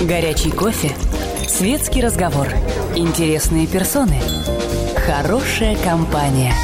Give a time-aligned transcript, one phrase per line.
[0.00, 0.94] Горячий кофе.
[1.48, 2.46] Светский разговор.
[2.94, 4.20] Интересные персоны.
[5.04, 6.54] Хорошая компания.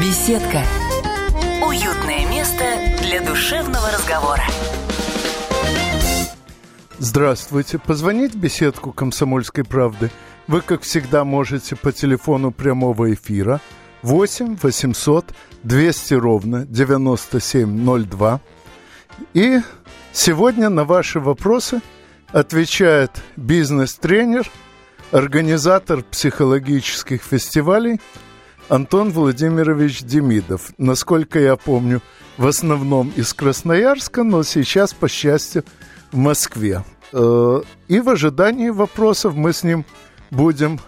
[0.00, 0.62] Беседка.
[1.66, 2.64] Уютное место
[3.02, 4.44] для душевного разговора.
[6.98, 7.78] Здравствуйте.
[7.78, 10.12] Позвонить в беседку «Комсомольской правды»
[10.46, 13.60] вы, как всегда, можете по телефону прямого эфира
[14.02, 15.34] 8 800
[15.64, 18.40] 200 ровно 9702.
[19.32, 19.60] И
[20.12, 21.80] сегодня на ваши вопросы
[22.34, 24.50] отвечает бизнес-тренер,
[25.12, 28.00] организатор психологических фестивалей
[28.68, 30.72] Антон Владимирович Демидов.
[30.76, 32.02] Насколько я помню,
[32.36, 35.64] в основном из Красноярска, но сейчас, по счастью,
[36.10, 36.84] в Москве.
[37.12, 39.84] Э, и в ожидании вопросов мы с ним
[40.32, 40.80] будем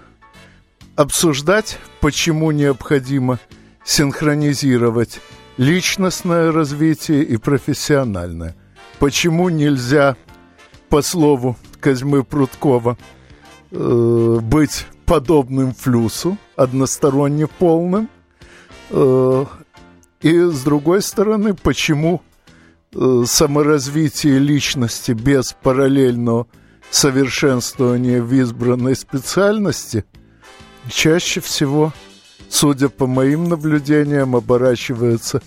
[0.97, 3.39] обсуждать, почему необходимо
[3.85, 5.21] синхронизировать
[5.59, 8.57] личностное развитие и профессиональное.
[8.99, 10.17] Почему нельзя,
[10.89, 12.97] по слову Козьмы Прудкова,
[13.71, 18.09] э, быть подобным флюсу, односторонне полным.
[18.91, 19.45] Э,
[20.21, 22.23] и с другой стороны, почему
[22.95, 26.47] э, саморазвитие личности без параллельного
[26.91, 30.05] совершенствования в избранной специальности
[30.89, 31.93] чаще всего–
[32.49, 35.43] судя по моим наблюдениям, оборачивается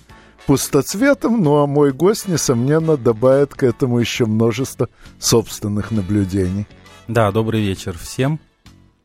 [0.49, 6.65] пустоцветом, ну а мой гость, несомненно, добавит к этому еще множество собственных наблюдений.
[7.07, 8.39] Да, добрый вечер всем.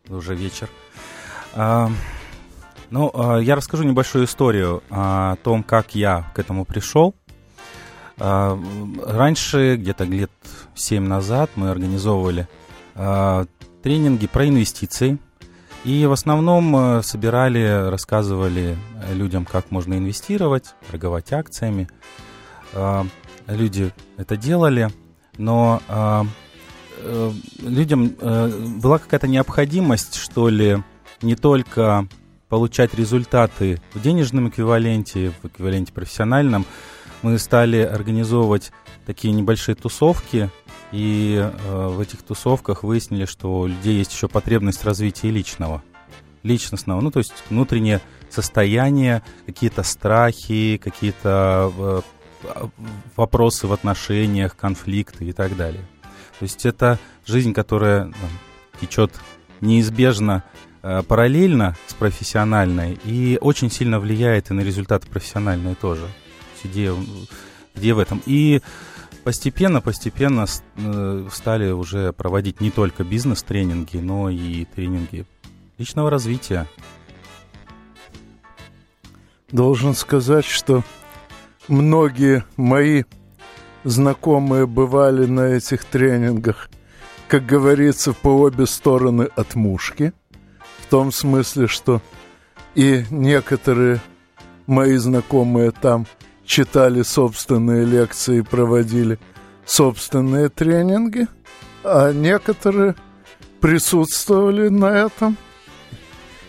[0.08, 0.70] Уже вечер.
[1.52, 1.90] А,
[2.88, 7.14] ну, а, я расскажу небольшую историю о том, как я к этому пришел.
[8.16, 8.58] А,
[9.04, 10.32] раньше, где-то лет
[10.74, 12.48] 7 назад, мы организовывали
[12.94, 13.44] а,
[13.82, 15.18] тренинги про инвестиции–
[15.84, 18.76] и в основном э, собирали, рассказывали
[19.12, 21.88] людям, как можно инвестировать, торговать акциями.
[22.72, 23.06] А,
[23.46, 24.90] люди это делали,
[25.36, 26.26] но а,
[26.98, 28.48] э, людям э,
[28.82, 30.82] была какая-то необходимость, что ли,
[31.22, 32.08] не только
[32.48, 36.64] получать результаты в денежном эквиваленте, в эквиваленте профессиональном,
[37.22, 38.72] мы стали организовывать
[39.06, 40.50] такие небольшие тусовки,
[40.94, 45.82] и э, в этих тусовках выяснили, что у людей есть еще потребность развития личного,
[46.44, 48.00] личностного, ну то есть внутреннее
[48.30, 52.04] состояние, какие-то страхи, какие-то
[52.44, 52.68] э,
[53.16, 55.82] вопросы в отношениях, конфликты и так далее.
[56.38, 58.30] То есть это жизнь, которая там,
[58.80, 59.10] течет
[59.60, 60.44] неизбежно
[60.82, 66.06] э, параллельно с профессиональной и очень сильно влияет и на результаты профессиональные тоже.
[66.62, 66.94] Идея,
[67.74, 68.22] идея в этом.
[68.26, 68.62] И
[69.24, 70.44] Постепенно, постепенно
[70.76, 75.24] э, стали уже проводить не только бизнес-тренинги, но и тренинги
[75.78, 76.68] личного развития.
[79.50, 80.84] Должен сказать, что
[81.68, 83.04] многие мои
[83.82, 86.68] знакомые бывали на этих тренингах,
[87.26, 90.12] как говорится, по обе стороны от мушки.
[90.80, 92.02] В том смысле, что
[92.74, 94.02] и некоторые
[94.66, 96.06] мои знакомые там–
[96.44, 99.18] читали собственные лекции, проводили
[99.64, 101.26] собственные тренинги,
[101.82, 102.94] а некоторые
[103.60, 105.36] присутствовали на этом.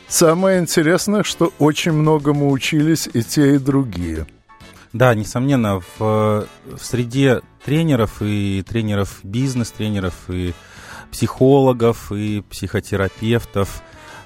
[0.08, 4.28] Самое интересное, что очень многому учились и те, и другие.
[4.94, 10.54] Да, несомненно, в, в среде тренеров и тренеров бизнес-тренеров и
[11.12, 13.82] психологов и психотерапевтов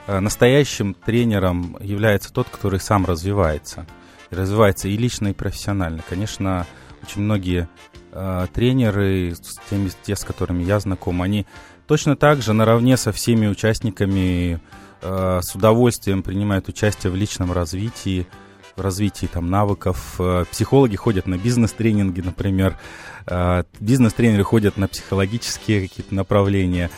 [0.07, 3.85] э, настоящим тренером является тот, который сам развивается–
[4.31, 6.03] развивается и лично, и профессионально.
[6.07, 6.65] Конечно,
[7.03, 7.67] очень многие
[8.11, 11.45] э, тренеры, с теми, те, с которыми я знаком, они
[11.87, 14.59] точно так же наравне со всеми участниками
[15.01, 18.27] э, с удовольствием принимают участие в личном развитии,
[18.75, 20.15] в развитии там навыков.
[20.19, 22.77] Э, психологи ходят на бизнес-тренинги, например.
[23.25, 26.89] Э, бизнес-тренеры ходят на психологические какие-то направления.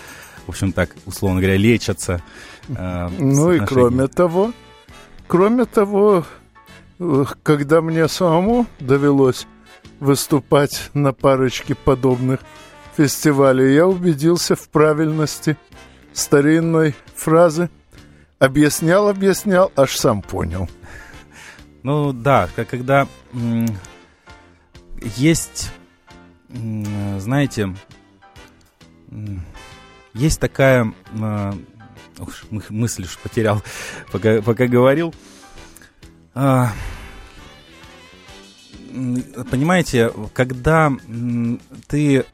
[0.46, 2.22] В общем, так, условно говоря, лечатся.
[2.70, 4.52] Э, ну и кроме того,
[5.28, 6.26] кроме того,
[7.44, 9.48] когда мне самому довелось
[10.00, 12.42] выступать на парочке подобных
[12.96, 15.58] фестивалей, я убедился в правильности
[16.14, 17.70] старинной фразы
[18.38, 20.70] «объяснял, объяснял, аж сам понял».
[21.84, 23.08] Ну да, когда
[25.16, 25.72] есть,
[26.50, 27.76] знаете,
[30.14, 30.94] есть такая
[32.20, 33.64] уж, мысль уж потерял,
[34.12, 35.16] пока, пока говорил.
[36.34, 36.72] А,
[39.50, 40.92] понимаете, когда
[41.88, 42.26] ты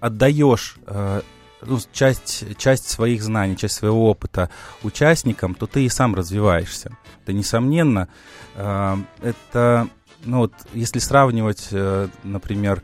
[0.00, 1.20] отдаешь э,
[1.62, 4.50] ну, часть, часть своих знаний, часть своего опыта
[4.82, 6.96] участникам, то ты и сам развиваешься.
[7.22, 8.08] Это несомненно.
[8.54, 9.88] Э, это,
[10.24, 12.82] ну вот, если сравнивать, э, например,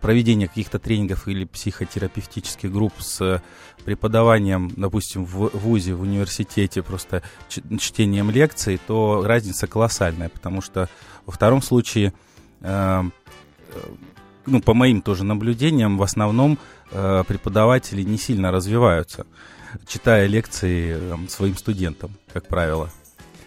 [0.00, 3.42] проведение каких-то тренингов или психотерапевтических групп с
[3.84, 10.88] преподаванием, допустим, в ВУЗе, в университете, просто чтением лекций, то разница колоссальная, потому что
[11.26, 12.12] во втором случае,
[12.60, 13.02] э,
[14.46, 16.58] ну, по моим тоже наблюдениям, в основном
[16.90, 19.26] э, преподаватели не сильно развиваются,
[19.86, 22.90] читая лекции э, своим студентам, как правило.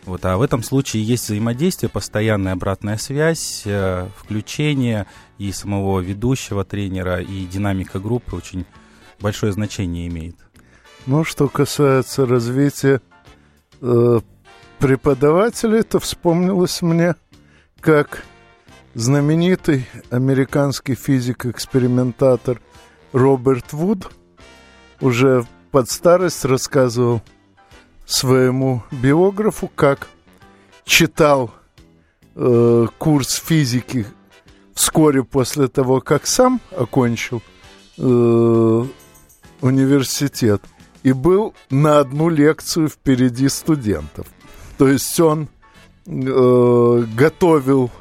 [0.05, 5.07] Вот, а в этом случае есть взаимодействие, постоянная обратная связь, э, включение
[5.37, 8.65] и самого ведущего тренера, и динамика группы очень
[9.21, 10.35] большое значение имеет.
[11.05, 13.01] Ну, что касается развития
[13.81, 14.19] э,
[14.79, 17.15] преподавателей, то вспомнилось мне,
[17.79, 18.23] как
[18.93, 22.61] знаменитый американский физик-экспериментатор
[23.13, 24.11] Роберт Вуд
[24.99, 27.21] уже под старость рассказывал
[28.05, 30.07] своему биографу, как
[30.85, 31.51] читал
[32.35, 34.05] э, курс физики
[34.73, 37.41] вскоре после того, как сам окончил
[37.97, 38.85] э,
[39.61, 40.61] университет
[41.03, 44.27] и был на одну лекцию впереди студентов.
[44.77, 45.47] То есть он
[46.05, 47.91] э, готовил,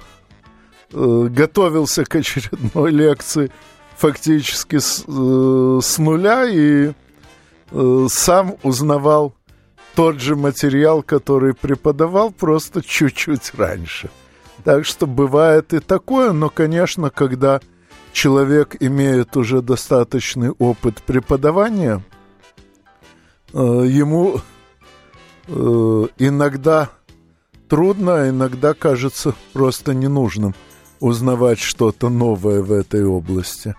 [0.93, 3.50] э, готовился к очередной лекции
[3.96, 6.93] фактически с, э, с нуля и
[7.70, 9.34] э, сам узнавал
[9.94, 14.11] тот же материал, который преподавал, просто чуть-чуть раньше.
[14.65, 17.61] Так что бывает и такое, но, конечно, когда
[18.12, 22.03] человек имеет уже достаточный опыт преподавания,
[23.53, 24.41] э, ему
[25.49, 26.91] э, иногда
[27.69, 30.55] трудно, а иногда кажется просто ненужным
[31.00, 33.75] узнавать что-то новое в этой области.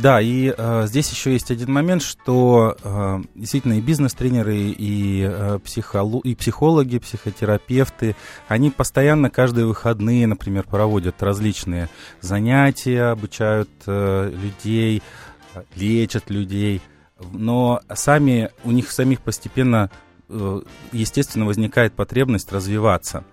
[0.00, 5.58] Да, и э, здесь еще есть один момент, что э, действительно и бизнес-тренеры, и, э,
[6.22, 8.14] и психологи, психотерапевты,
[8.46, 11.88] они постоянно каждые выходные, например, проводят различные
[12.20, 15.02] занятия, обучают э, людей,
[15.74, 16.80] лечат людей,
[17.32, 19.90] но сами у них самих постепенно
[20.28, 20.60] э,
[20.92, 23.24] естественно, возникает потребность развиваться.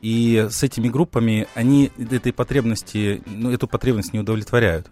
[0.00, 4.90] И с этими группами они этой потребности, ну, эту потребность не удовлетворяют.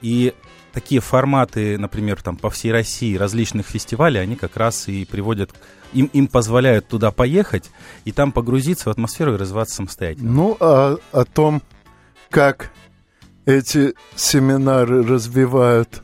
[0.00, 0.32] И
[0.72, 5.50] такие форматы, например, там по всей России различных фестивалей, они как раз и приводят,
[5.92, 7.70] им, им позволяют туда поехать
[8.04, 10.30] и там погрузиться в атмосферу и развиваться самостоятельно.
[10.30, 11.62] Ну, а о том,
[12.30, 12.70] как
[13.46, 16.02] эти семинары развивают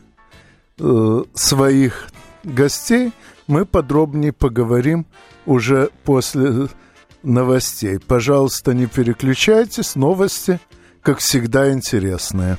[0.78, 2.08] э, своих
[2.42, 3.12] гостей,
[3.46, 5.06] мы подробнее поговорим
[5.44, 6.68] уже после
[7.22, 7.98] новостей.
[7.98, 10.60] Пожалуйста, не переключайтесь, новости,
[11.02, 12.58] как всегда, интересные.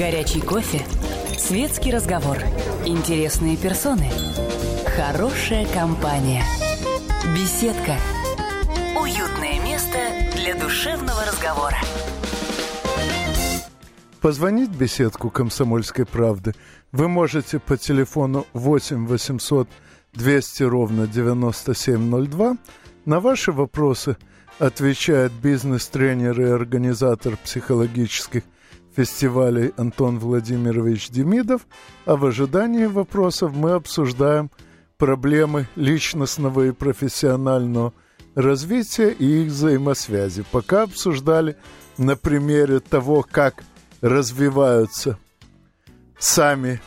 [0.00, 0.80] Горячий кофе,
[1.36, 2.38] светский разговор,
[2.86, 4.10] интересные персоны,
[4.96, 6.42] хорошая компания,
[7.34, 7.96] беседка,
[8.98, 9.98] уютное место
[10.36, 11.76] для душевного разговора.
[14.22, 16.54] Позвонить в беседку «Комсомольской правды»
[16.92, 19.68] вы можете по телефону 8 800
[20.14, 22.56] 200 ровно 9702.
[23.04, 24.16] На ваши вопросы
[24.58, 28.44] отвечает бизнес-тренер и организатор психологических
[28.94, 31.66] фестивалей Антон Владимирович Демидов,
[32.04, 34.50] а в ожидании вопросов мы обсуждаем
[34.98, 37.92] проблемы личностного и профессионального
[38.34, 40.44] развития и их взаимосвязи.
[40.50, 41.56] Пока обсуждали
[41.98, 43.62] на примере того, как
[44.00, 45.18] развиваются
[46.18, 46.80] сами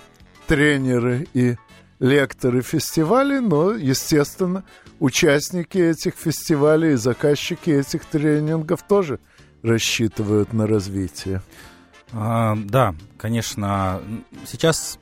[0.47, 1.55] тренеры и
[1.99, 4.63] лекторы фестивалей, но, естественно,
[4.99, 9.19] участники этих фестивалей и заказчики этих тренингов тоже
[9.61, 11.41] рассчитывают на развитие.
[12.13, 14.01] А, да, конечно.
[14.45, 14.99] Сейчас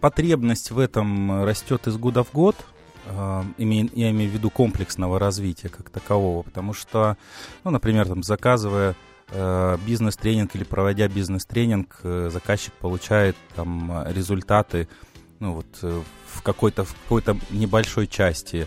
[0.00, 2.56] потребность в этом растет из года в год.
[3.06, 7.16] А, я имею в виду комплексного развития как такового, потому что,
[7.62, 8.96] ну, например, там, заказывая
[9.30, 14.88] э, бизнес-тренинг или проводя бизнес-тренинг, э, заказчик получает там результаты,
[15.40, 16.02] ну, вот, э,
[16.32, 18.66] в какой-то в какой-то небольшой части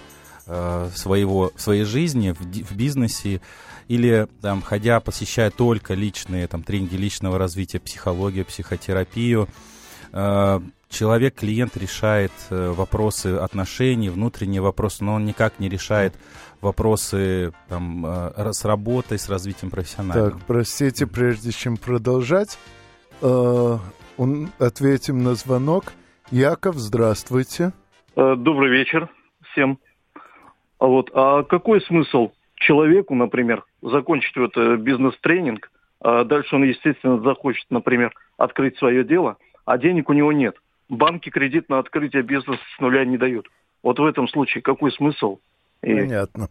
[0.96, 3.42] своего своей жизни в, в бизнесе
[3.88, 9.48] или там, ходя, посещая только личные там, тренинги личного развития, психологию, психотерапию,
[10.12, 16.14] э, человек, клиент решает э, вопросы отношений, внутренние вопросы, но он никак не решает
[16.62, 20.32] вопросы там, э, с работой, с развитием профессиональным.
[20.32, 22.58] Так, простите, прежде чем продолжать,
[23.22, 23.78] э,
[24.60, 25.94] ответим на звонок.
[26.32, 27.72] Яков, здравствуйте.
[28.16, 29.10] Добрый вечер
[29.52, 29.80] всем.
[30.80, 37.66] А вот, а какой смысл человеку, например, закончить вот бизнес-тренинг, а дальше он, естественно, захочет,
[37.70, 40.56] например, открыть свое дело, а денег у него нет.
[40.90, 43.48] Банки кредит на открытие бизнеса с нуля не дают.
[43.84, 45.40] Вот в этом случае какой смысл?
[45.82, 46.50] Понятно.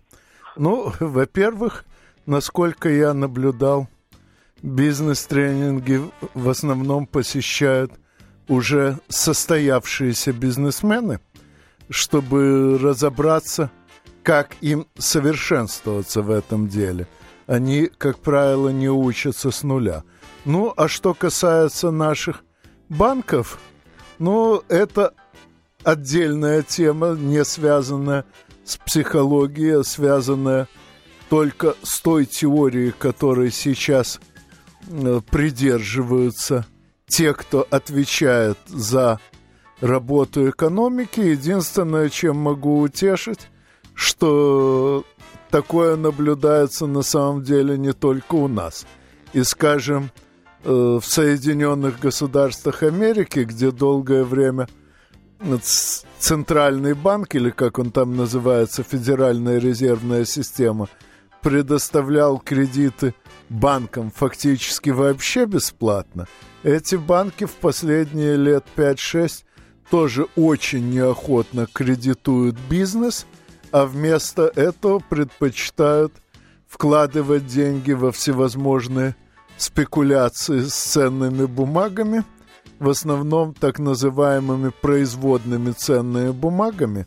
[0.56, 1.84] Ну, во-первых,
[2.26, 3.88] насколько я наблюдал,
[4.62, 6.00] бизнес-тренинги
[6.34, 7.92] в основном посещают
[8.48, 11.20] уже состоявшиеся бизнесмены,
[11.90, 13.70] чтобы разобраться,
[14.22, 17.06] как им совершенствоваться в этом деле.
[17.46, 20.02] Они, как правило, не учатся с нуля.
[20.44, 22.44] Ну, а что касается наших
[22.88, 23.58] банков,
[24.18, 25.12] ну, это
[25.84, 28.24] отдельная тема, не связанная
[28.64, 30.68] с психологией, а связанная
[31.28, 34.20] только с той теорией, которой сейчас
[34.88, 36.66] э, придерживаются
[37.06, 39.20] те, кто отвечает за
[39.80, 41.20] работу экономики.
[41.20, 43.48] Единственное, чем могу утешить,
[43.94, 45.04] что
[45.56, 48.86] такое наблюдается на самом деле не только у нас.
[49.32, 50.10] И, скажем,
[50.64, 54.68] э, в Соединенных Государствах Америки, где долгое время
[56.18, 60.88] Центральный банк, или как он там называется, Федеральная резервная система,
[61.40, 63.14] предоставлял кредиты
[63.48, 66.26] банкам фактически вообще бесплатно,
[66.64, 69.44] эти банки в последние лет 5-6
[69.90, 73.24] тоже очень неохотно кредитуют бизнес,
[73.76, 76.12] а вместо этого предпочитают
[76.66, 79.14] вкладывать деньги во всевозможные
[79.56, 82.24] спекуляции с ценными бумагами–
[82.78, 87.06] в основном так называемыми производными ценными бумагами,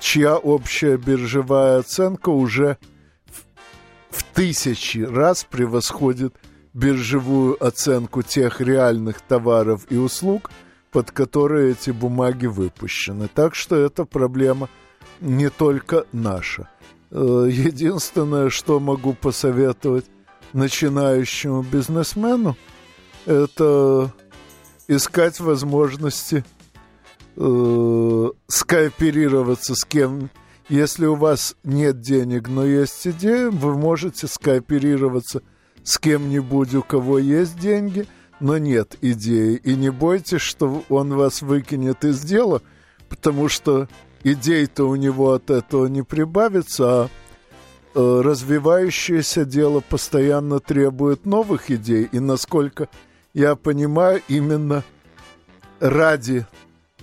[0.00, 2.78] чья общая биржевая оценка уже
[3.26, 6.34] в, в тысячи раз превосходит
[6.72, 10.50] биржевую оценку тех реальных товаров и услуг,
[10.92, 13.28] под которые эти бумаги выпущены.
[13.28, 14.68] Так что эта проблема
[15.20, 16.68] не только наша.
[17.10, 20.06] Э, единственное, что могу посоветовать
[20.52, 22.56] начинающему бизнесмену,
[23.26, 24.12] это
[24.88, 26.44] искать возможности
[27.36, 30.30] э, скооперироваться с кем.
[30.68, 35.42] Если у вас нет денег, но есть идея, вы можете скооперироваться
[35.82, 38.06] с кем-нибудь, у кого есть деньги,
[38.38, 39.56] но нет идеи.
[39.56, 42.62] И не бойтесь, что он вас выкинет из дела,
[43.08, 43.88] потому что
[44.24, 47.08] идей-то у него от этого не прибавится, а
[47.94, 52.08] э, развивающееся дело постоянно требует новых идей.
[52.12, 52.88] И насколько
[53.32, 54.82] я понимаю, именно
[55.78, 56.46] ради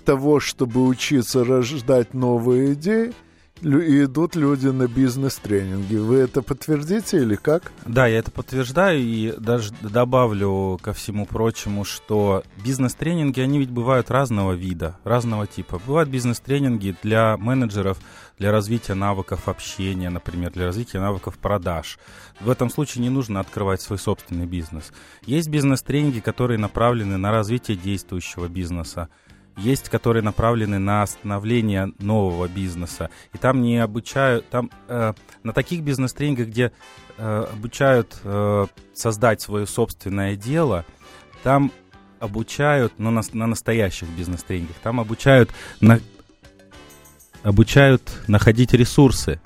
[0.06, 3.14] того, чтобы учиться рождать новые идеи,
[3.62, 5.96] идут люди на бизнес-тренинги.
[5.96, 7.72] Вы это подтвердите или как?
[7.86, 14.12] Да, я это подтверждаю и даже добавлю ко всему прочему, что бизнес-тренинги, они ведь бывают
[14.12, 15.82] разного вида, разного типа.
[15.86, 17.98] Бывают бизнес-тренинги для менеджеров,
[18.38, 21.98] для развития навыков общения, например, для развития навыков продаж.
[22.40, 24.92] В этом случае не нужно открывать свой собственный бизнес.
[25.26, 29.10] Есть бизнес-тренинги, которые направлены на развитие действующего бизнеса
[29.58, 33.10] есть, которые направлены на становление нового бизнеса.
[33.34, 36.72] И там не обучают, там э, на таких бизнес-тренингах, где
[37.18, 40.86] э, обучают э, создать свое собственное дело,
[41.44, 41.72] там
[42.20, 46.00] обучают, но на, на настоящих бизнес-тренингах, там обучают на,
[47.44, 49.42] обучают находить ресурсы.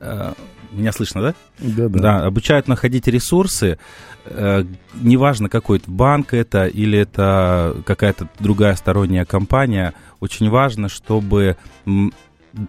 [0.00, 0.32] Э,
[0.74, 1.34] меня слышно, да?
[1.58, 1.98] Да, да.
[1.98, 3.78] Да, обучают находить ресурсы,
[4.26, 4.64] э,
[4.94, 11.56] неважно какой это банк это или это какая-то другая сторонняя компания, очень важно, чтобы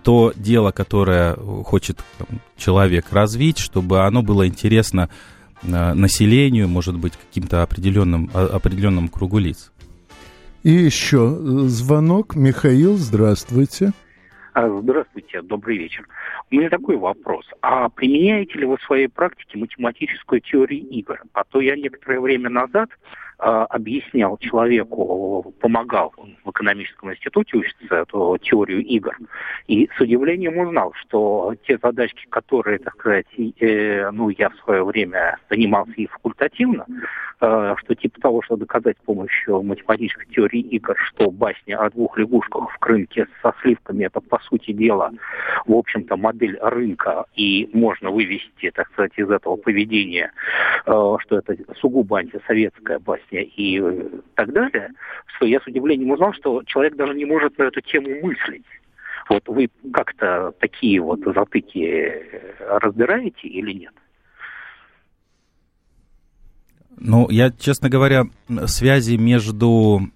[0.03, 5.09] то дело, которое хочет там, человек развить, чтобы оно было интересно
[5.62, 9.71] э, населению, может быть, каким-то определенным, определенным кругу лиц.
[10.63, 12.35] И еще э, звонок.
[12.35, 13.93] Михаил, здравствуйте.
[14.55, 16.07] А, здравствуйте, добрый вечер.
[16.50, 17.45] У меня такой вопрос.
[17.62, 21.21] А применяете ли вы в своей практике математическую теорию игр?
[21.33, 22.89] А то я некоторое время назад
[23.38, 26.13] а, объяснял человеку, помогал
[26.55, 29.15] экономическом институте учиться эту теорию игр,
[29.67, 34.83] и с удивлением узнал, что те задачки, которые, так сказать, э, ну, я в свое
[34.83, 36.85] время занимался и факультативно,
[37.41, 42.17] э, что типа того, что доказать с помощью математической теории игр, что басня о двух
[42.17, 45.12] лягушках в рынке со сливками, это, по сути дела,
[45.65, 50.31] в общем-то, модель рынка, и можно вывести, так сказать, из этого поведения,
[50.85, 53.81] э, что это сугубо антисоветская басня, и
[54.35, 54.91] так далее,
[55.35, 58.66] что я с удивлением узнал, что человек даже не может на эту тему мыслить.
[59.30, 62.14] Вот вы как-то такие вот затыки
[62.60, 63.94] разбираете или нет?
[66.98, 68.25] Ну, я, честно говоря,
[68.68, 70.10] связи между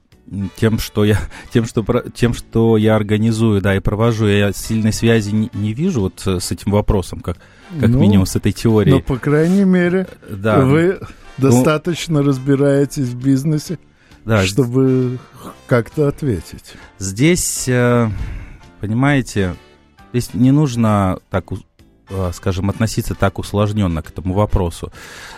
[0.55, 1.17] тем, что я,
[1.51, 1.83] тем, что,
[2.13, 6.51] тем, что я организую, да, и провожу, я сильной связи не, не вижу вот с
[6.51, 7.37] этим вопросом, как,
[7.79, 8.95] как ну, минимум с этой теорией.
[8.95, 10.59] Но, по крайней мере, да.
[10.59, 10.99] вы
[11.37, 13.79] ну, достаточно разбираетесь в бизнесе,
[14.25, 15.19] да, чтобы
[15.67, 16.73] как-то ответить.
[16.97, 18.09] Здесь, э,
[18.81, 19.55] понимаете,
[20.11, 21.51] здесь не нужно так
[22.11, 24.91] Э, скажем, относиться так усложненно к этому вопросу.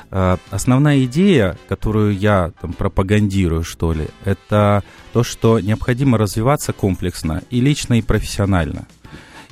[0.10, 7.44] Э, основная идея, которую я там пропагандирую, что ли, это то, что необходимо развиваться комплексно
[7.50, 8.88] и лично, и профессионально.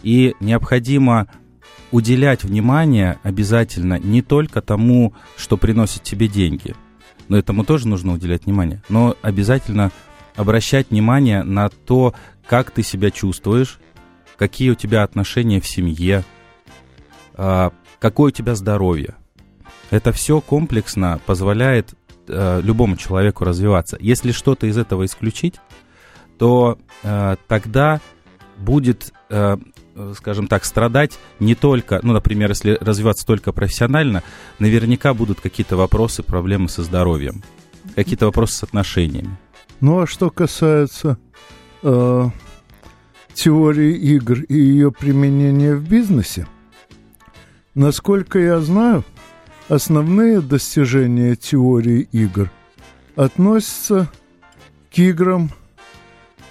[0.01, 1.27] И необходимо
[1.91, 6.73] уделять внимание обязательно не только тому, что приносит тебе деньги,
[7.29, 9.91] но этому тоже нужно уделять внимание, но обязательно
[10.35, 12.13] обращать внимание на то,
[12.45, 13.79] как ты себя чувствуешь,
[14.37, 16.23] какие у тебя отношения в семье,
[17.35, 19.15] а, какое у тебя здоровье.
[19.91, 21.93] Это все комплексно позволяет
[22.27, 23.97] э, любому человеку развиваться.
[23.99, 25.55] Если что-то из этого исключить,
[26.37, 27.99] то э, тогда
[28.57, 29.57] будет, э,
[30.15, 34.23] скажем так, страдать не только, ну, например, если развиваться только профессионально,
[34.59, 37.43] наверняка будут какие-то вопросы, проблемы со здоровьем,
[37.95, 39.37] какие-то вопросы с отношениями.
[39.81, 41.17] Ну, а что касается
[41.83, 42.25] э,
[43.33, 46.47] теории игр и ее применения в бизнесе,
[47.79, 49.05] Насколько я знаю,
[49.69, 52.51] основные достижения теории игр
[53.15, 54.11] относятся
[54.93, 55.49] к играм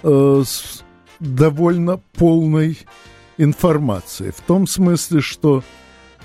[0.01, 0.83] э, с
[1.19, 2.79] довольно полной
[3.39, 4.31] информацией.
[4.31, 5.63] В том смысле, что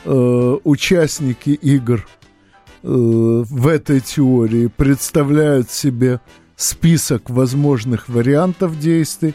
[0.04, 2.06] э, участники игр
[2.82, 6.20] э, в этой теории представляют себе
[6.56, 9.34] список возможных вариантов действий,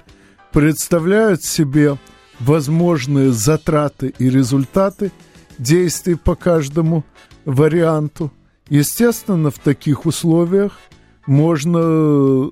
[0.52, 1.98] представляют себе
[2.40, 5.12] возможные затраты и результаты–
[5.60, 7.04] действий по каждому
[7.46, 8.32] варианту.
[8.70, 10.80] Естественно, в таких условиях
[11.28, 12.50] можно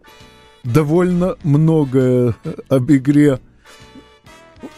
[0.63, 2.35] довольно многое
[2.69, 3.39] об игре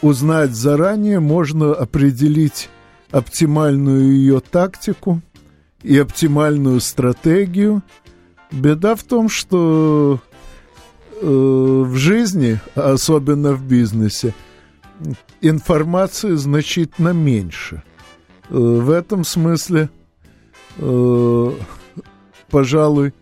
[0.02, 2.70] узнать заранее, можно определить
[3.12, 5.22] оптимальную ее тактику
[5.82, 7.82] и оптимальную стратегию.
[8.52, 10.20] Беда в том, что
[11.22, 14.34] э, в жизни, особенно в бизнесе,
[15.42, 17.84] информации значительно меньше.
[18.50, 19.90] Э, в этом смысле,
[20.78, 21.52] э,
[22.50, 23.14] пожалуй,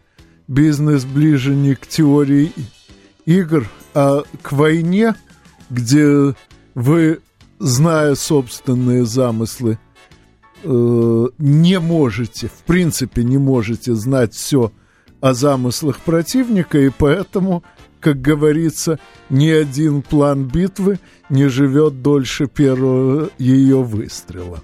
[0.47, 2.51] бизнес ближе не к теории
[3.25, 5.15] игр, а к войне,
[5.69, 6.35] где
[6.75, 7.19] вы,
[7.59, 9.79] зная собственные замыслы,
[10.63, 14.71] э, не можете, в принципе, не можете знать все
[15.21, 17.63] о замыслах противника, и поэтому,
[17.99, 18.99] как говорится,
[19.29, 20.99] ни один план битвы
[21.29, 24.61] не живет дольше первого ее выстрела.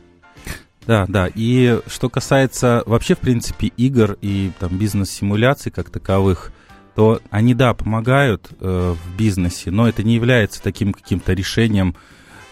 [0.86, 1.30] Да, да.
[1.34, 6.52] И что касается вообще, в принципе, игр и там бизнес-симуляций как таковых,
[6.96, 11.96] то они, да, помогают э, в бизнесе, но это не является таким каким-то решением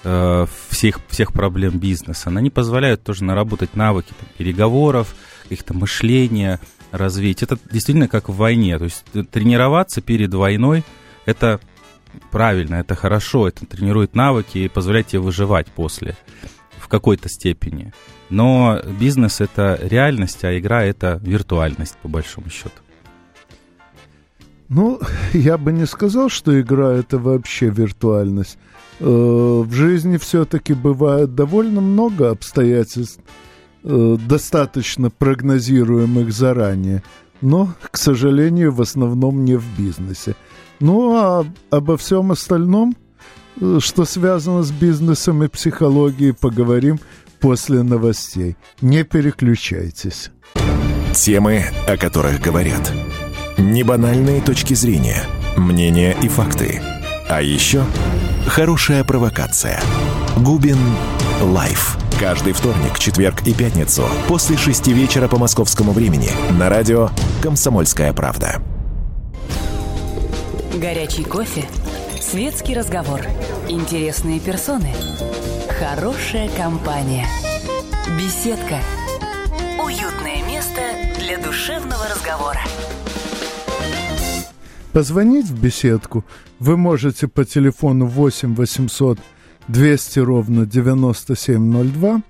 [0.03, 2.31] э, всех, всех проблем бизнеса.
[2.33, 6.59] Они позволяют тоже наработать навыки там, переговоров, каких-то мышления,
[6.91, 7.43] развить.
[7.43, 8.77] Это действительно как в войне.
[8.77, 10.83] То есть тренироваться перед войной–
[11.25, 11.59] это
[12.31, 16.17] правильно, это хорошо, это тренирует навыки и позволяет тебе выживать после
[16.77, 17.93] в какой-то степени.
[18.29, 22.81] Но бизнес это реальность, а игра это виртуальность, по большому счету.
[24.71, 24.99] Ну,
[25.33, 28.57] я бы не сказал, что игра это вообще виртуальность.
[28.99, 33.19] Э, в жизни все-таки бывает довольно много обстоятельств,
[33.83, 37.03] э, достаточно прогнозируемых заранее,
[37.41, 40.35] но, к сожалению, в основном не в бизнесе.
[40.79, 42.95] Ну, а обо всем остальном–
[43.79, 46.99] что связано с бизнесом и психологией, поговорим
[47.39, 48.55] после новостей.
[48.81, 50.31] Не переключайтесь.
[51.13, 52.91] Темы, о которых говорят.
[53.61, 55.21] Небанальные точки зрения,
[55.55, 56.81] мнения и факты.
[57.29, 57.85] А еще
[58.47, 59.79] хорошая провокация.
[60.37, 60.79] Губин
[61.39, 61.95] Live.
[62.19, 67.11] Каждый вторник, четверг и пятницу после шести вечера по московскому времени на радио
[67.43, 68.63] «Комсомольская правда».
[70.73, 71.65] Горячий кофе
[72.19, 73.21] Светский разговор.
[73.69, 74.91] Интересные персоны.
[75.79, 77.27] Хорошая компания.
[78.17, 78.79] Беседка.
[79.83, 80.81] Уютное место
[81.19, 82.61] для душевного разговора.
[84.93, 86.25] Позвонить в беседку
[86.59, 89.19] вы можете по телефону 8 800
[89.67, 92.21] 200 ровно 9702.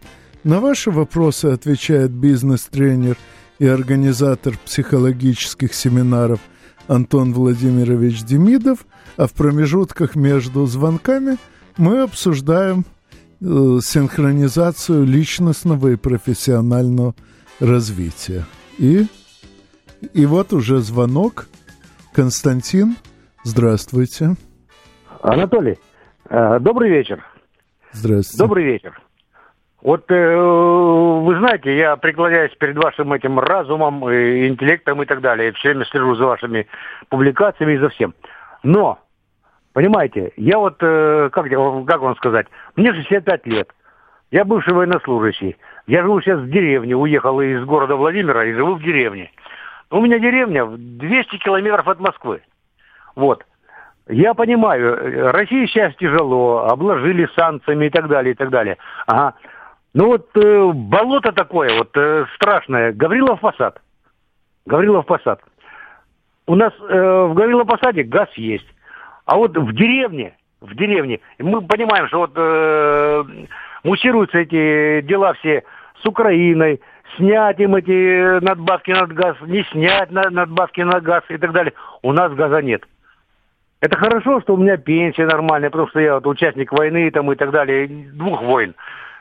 [0.44, 3.18] На ваши вопросы отвечает бизнес-тренер
[3.60, 6.40] и организатор психологических семинаров
[6.88, 8.86] Антон Владимирович Демидов–
[9.18, 11.38] а в промежутках между звонками
[11.78, 12.86] мы обсуждаем
[13.40, 17.16] э, синхронизацию личностного и профессионального
[17.60, 18.46] развития.
[18.78, 19.06] И,
[20.14, 21.48] и вот уже звонок.
[22.14, 22.98] Константин,
[23.44, 24.32] здравствуйте.
[25.22, 25.78] Анатолий,
[26.30, 27.24] э, добрый вечер.
[27.94, 28.38] Здравствуйте.
[28.38, 29.02] Добрый вечер.
[29.82, 35.48] Вот э, вы знаете, я преклоняюсь перед вашим этим разумом, и интеллектом и так далее.
[35.48, 36.68] Я все время слежу за вашими
[37.10, 38.14] публикациями и за всем.
[38.62, 39.00] Но,
[39.72, 43.70] понимаете, я вот, э, как, как вам сказать, мне 65 лет.
[44.32, 45.58] Я бывший военнослужащий.
[45.88, 49.32] Я живу сейчас в деревне, уехал из города Владимира и живу в деревне.
[49.92, 52.42] У меня деревня в 200 километров от Москвы.
[53.16, 53.46] Вот.
[54.08, 58.78] Я понимаю, России сейчас тяжело, обложили санкциями и так далее, и так далее.
[59.06, 59.36] Ага.
[59.94, 62.94] Ну вот э, болото такое вот э, страшное.
[62.94, 63.82] Гаврилов Посад.
[64.66, 65.42] Гаврилов Посад.
[66.48, 68.68] У нас э, в Гаврилов Посаде газ есть.
[69.26, 73.24] А вот в деревне, в деревне, мы понимаем, что вот э,
[73.84, 75.64] муссируются эти дела все
[76.02, 76.82] с Украиной,
[77.18, 81.74] снять им эти надбавки на газ, не снять надбавки на газ и так далее.
[82.02, 82.84] У нас газа нет.
[83.82, 87.36] Это хорошо, что у меня пенсия нормальная, потому что я вот участник войны там и
[87.36, 88.76] так далее, двух войн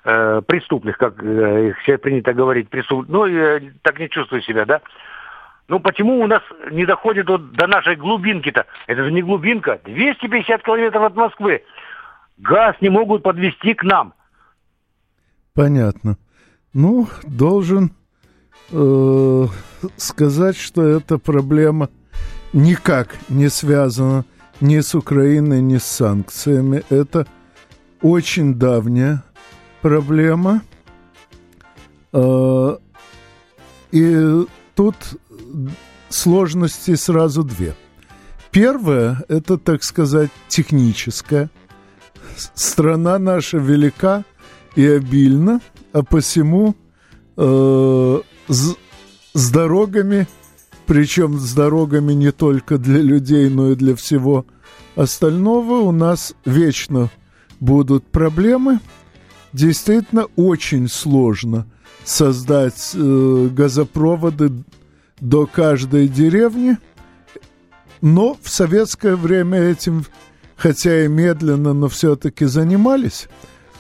[0.05, 3.07] э, преступных, как э, сейчас принято говорить, преступ...
[3.09, 4.83] ну, я так не чувствую себя, да.
[5.69, 8.67] Ну, почему у нас не доходит вот до нашей глубинки-то?
[8.87, 11.63] Это же не глубинка, 250 километров от Москвы.
[12.39, 14.13] Газ не могут подвести к нам.
[15.55, 16.17] Понятно.
[16.73, 17.93] Ну, должен
[18.71, 19.47] э,
[19.97, 21.91] сказать, что эта проблема
[22.53, 24.25] никак не связана
[24.61, 26.83] ни с Украиной, ни с санкциями.
[26.91, 27.27] Это
[28.03, 29.25] очень давняя
[29.81, 30.63] проблема.
[32.13, 32.79] А,
[33.91, 34.97] и тут
[36.09, 37.75] сложности сразу две.
[38.51, 41.51] Первое, это, так сказать, техническое.
[42.37, 44.25] Страна наша велика
[44.75, 45.61] и обильна,
[45.93, 46.75] а посему
[47.37, 48.77] э, с,
[49.35, 50.27] с дорогами,
[50.87, 54.47] причем с дорогами не только для людей, но и для всего
[54.97, 57.11] остального, у нас вечно
[57.61, 58.81] будут проблемы–
[59.53, 61.67] действительно очень сложно
[62.05, 64.65] создать э, газопроводы
[65.21, 66.79] до каждой деревни,
[68.01, 70.07] но в советское время этим,
[70.57, 73.29] хотя и медленно, но все-таки занимались.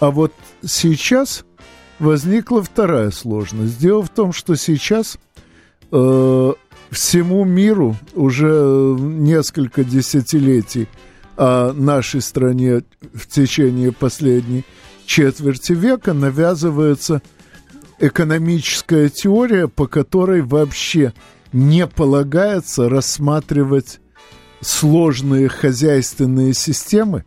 [0.01, 0.33] А вот
[0.65, 1.45] сейчас
[2.01, 3.79] возникла вторая сложность.
[3.79, 5.19] Дело в том, что сейчас
[5.93, 6.53] э,
[6.91, 10.89] всему миру уже несколько десятилетий,
[11.37, 12.83] а нашей стране
[13.15, 14.65] в течение последней
[15.07, 17.23] четверти века навязывается
[17.99, 21.13] экономическая теория, по которой вообще
[21.53, 24.01] не полагается рассматривать
[24.61, 27.25] сложные хозяйственные системы,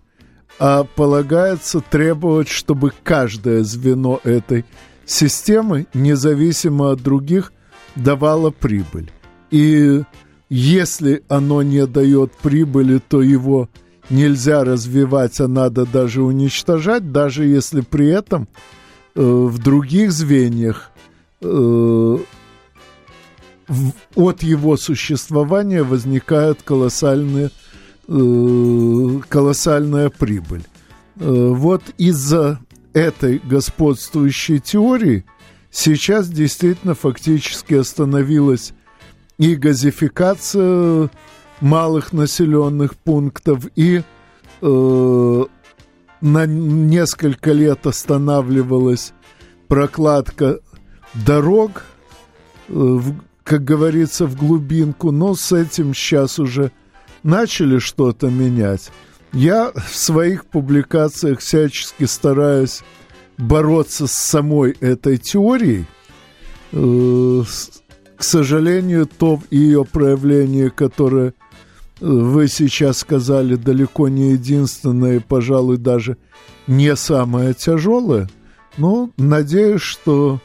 [0.60, 4.66] а полагается требовать, чтобы каждое звено этой
[5.06, 7.52] системы, независимо от других,
[7.96, 9.12] давало прибыль.
[9.52, 10.04] И
[10.50, 13.70] если оно не дает прибыли, то его
[14.10, 18.48] нельзя развивать, а надо даже уничтожать, даже если при этом
[19.16, 20.92] э, в других звеньях
[21.42, 22.18] э,
[23.68, 27.52] в, от его существования возникает колоссальная,
[28.08, 30.64] э, колоссальная прибыль.
[31.20, 32.60] Э, вот из-за
[32.94, 35.26] этой господствующей теории
[35.72, 38.74] сейчас действительно фактически остановилась
[39.38, 41.10] и газификация
[41.60, 44.04] малых населенных пунктов и
[44.62, 45.44] э,
[46.22, 49.14] на несколько лет останавливалась
[49.68, 50.60] прокладка
[51.14, 51.84] дорог,
[52.70, 56.72] э, в, как говорится, в глубинку, но с этим сейчас уже
[57.24, 58.92] начали что-то менять.
[59.32, 62.82] Я в своих публикациях всячески стараюсь
[63.38, 65.86] бороться с самой этой теорией.
[66.72, 67.44] Э,
[68.18, 71.34] к сожалению, то ее проявление, которое
[72.00, 76.18] вы сейчас сказали, далеко не единственное, пожалуй, даже
[76.68, 78.30] не самое тяжелое.
[78.78, 80.42] Но надеюсь, что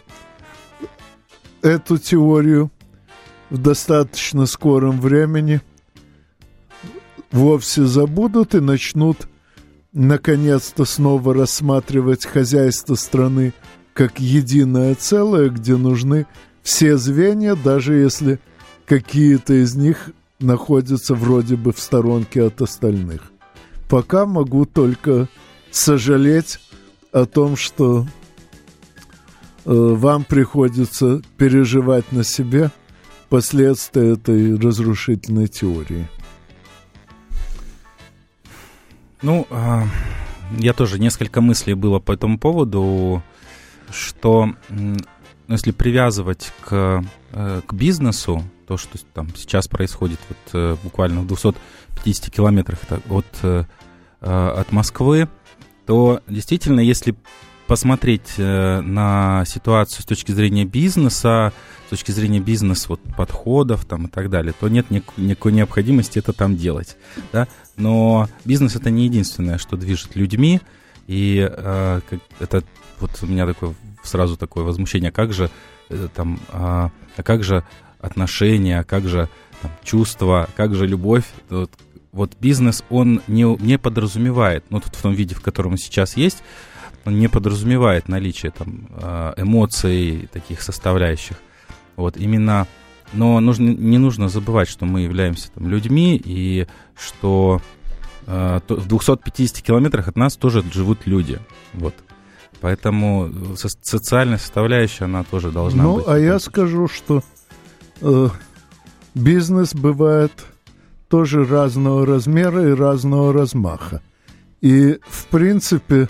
[1.63, 2.71] эту теорию
[3.51, 5.61] в достаточно скором времени
[7.31, 9.29] вовсе забудут и начнут
[9.93, 13.53] наконец-то снова рассматривать хозяйство страны
[13.95, 16.27] как единое целое, где нужны
[16.63, 18.39] все звенья, даже если
[18.87, 23.33] какие-то из них находится вроде бы в сторонке от остальных.
[23.89, 25.29] Пока могу только
[25.71, 26.61] сожалеть
[27.11, 28.07] о том, что
[29.65, 32.71] э, вам приходится переживать на себе
[33.29, 36.09] последствия этой разрушительной теории.
[39.23, 39.83] Ну, э,
[40.59, 43.23] я тоже несколько мыслей было по этому поводу,
[43.91, 50.77] что ну, если привязывать к, э, к бизнесу, то, что там сейчас происходит вот, э,
[50.83, 53.65] буквально в 250 километрах от, э,
[54.21, 55.29] от Москвы,
[55.87, 57.17] то действительно, если
[57.69, 61.53] посмотреть на ситуацию с точки зрения бизнеса,
[61.87, 66.57] с точки зрения бизнес-подходов вот, там, и так далее, то нет никакой необходимости это там
[66.57, 66.97] делать.
[67.33, 67.47] Да?
[67.77, 70.61] Но бизнес это не единственное, что движет людьми,
[71.07, 72.01] и э,
[72.41, 72.65] это
[73.01, 75.51] вот у меня такое сразу такое возмущение, а как же
[75.89, 77.65] э, там, а, а как же
[78.01, 79.29] отношения, а как же
[79.63, 81.25] там, чувства, как же любовь.
[81.49, 81.71] Вот,
[82.13, 86.17] вот бизнес, он не, не подразумевает, ну, тут в том виде, в котором он сейчас
[86.17, 86.43] есть,
[87.09, 91.39] он не подразумевает наличие там а, эмоций, таких составляющих.
[91.97, 92.67] Вот именно,
[93.15, 96.67] но нужно, не нужно забывать, что мы являемся там людьми и
[96.97, 97.61] что
[98.27, 101.39] э, в 250 километрах от нас тоже живут люди.
[101.73, 101.95] Вот.
[102.61, 106.07] Поэтому со социальная составляющая, она тоже должна ну, быть.
[106.07, 107.23] Ну, а я скажу, что
[108.03, 108.29] э,
[109.15, 110.33] бизнес бывает
[111.09, 114.03] тоже разного размера и разного размаха.
[114.61, 116.09] И, в принципе,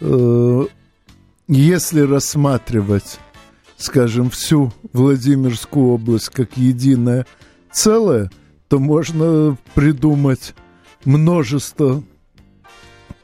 [0.00, 0.66] э,
[1.48, 3.18] если рассматривать,
[3.76, 7.26] скажем, всю Владимирскую область как единое
[7.72, 8.30] целое,
[8.68, 10.54] то можно придумать
[11.04, 12.02] множество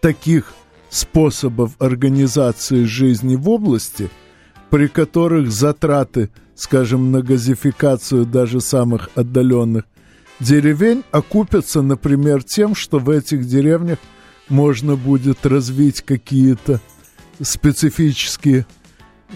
[0.00, 0.54] таких
[0.90, 4.10] способов организации жизни в области,
[4.70, 9.84] при которых затраты, скажем, на газификацию даже самых отдаленных
[10.40, 13.98] деревень окупятся, например, тем, что в этих деревнях
[14.48, 16.80] можно будет развить какие-то
[17.40, 18.66] специфические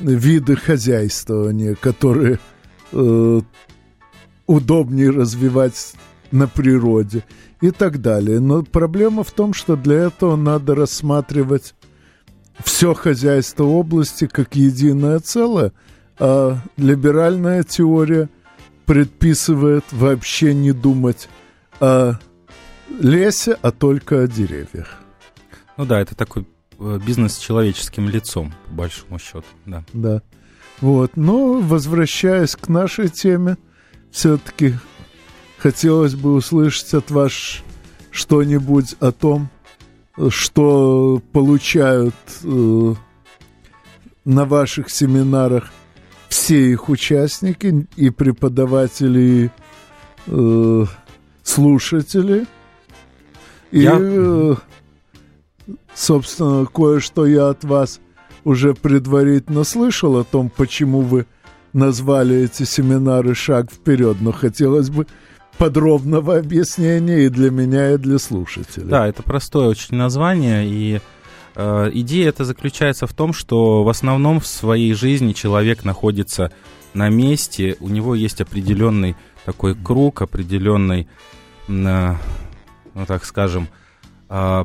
[0.01, 2.39] виды хозяйствования, которые
[2.93, 3.41] э,
[4.47, 5.95] удобнее развивать
[6.31, 7.25] на природе
[7.61, 8.41] и так далее.
[8.41, 11.75] Но проблема в том, что для этого надо рассматривать
[12.65, 15.73] все хозяйство области как единое целое,
[16.19, 18.29] а либеральная теория
[18.85, 21.29] предписывает вообще не думать
[21.81, 22.15] о
[23.01, 24.99] лесе, а только о деревьях.
[25.77, 26.47] Ну да, это такой
[26.79, 29.85] э, бизнес с человеческим лицом, по большому счету, да.
[29.93, 30.23] Да.
[30.81, 33.57] Вот, но возвращаясь к нашей теме,
[34.11, 34.75] все-таки
[35.59, 37.33] хотелось бы услышать от вас
[38.11, 39.49] что-нибудь о том,
[40.31, 42.95] что получают э,
[44.25, 45.71] на ваших семинарах
[46.29, 49.51] все их участники и преподаватели, и
[50.27, 50.85] э,
[51.43, 52.47] слушатели.
[53.71, 54.57] И, я...
[55.95, 58.01] собственно, кое-что я от вас
[58.45, 61.27] уже предварительно слышал о том, почему вы
[61.73, 65.07] назвали эти семинары «Шаг вперед», но хотелось бы
[65.59, 68.89] подробного объяснения и для меня, и для слушателей.
[68.89, 71.01] Да, это простое очень название, и
[71.57, 76.53] э, идея это заключается в том, что в основном в своей жизни человек находится
[76.95, 81.09] на месте, у него есть определенный такой круг, определенный,
[81.69, 82.15] э,
[82.99, 83.69] ну так скажем,
[84.29, 84.65] э,